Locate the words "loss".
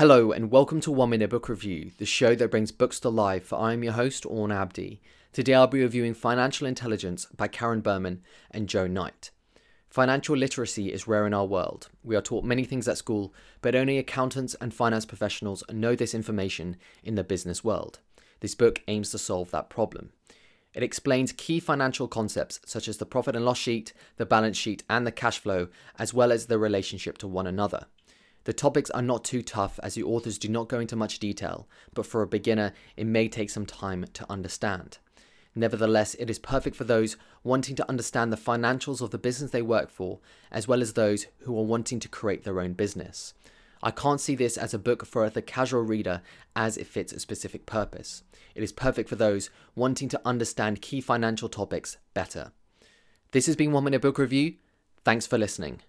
23.44-23.58